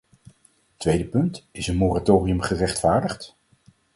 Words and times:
Tweede 0.77 1.05
punt: 1.05 1.47
is 1.51 1.67
een 1.67 1.75
moratorium 1.75 2.41
gerechtvaardigd? 2.41 3.35